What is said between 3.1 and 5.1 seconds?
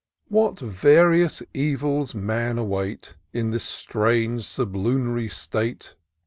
In this strange^ sublu